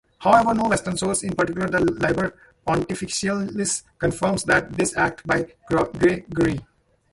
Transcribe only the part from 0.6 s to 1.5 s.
western source, in